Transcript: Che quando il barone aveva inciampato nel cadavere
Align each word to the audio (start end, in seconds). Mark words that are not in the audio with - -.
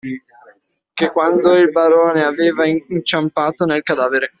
Che 0.93 1.11
quando 1.11 1.55
il 1.55 1.69
barone 1.69 2.23
aveva 2.23 2.65
inciampato 2.65 3.65
nel 3.65 3.83
cadavere 3.83 4.29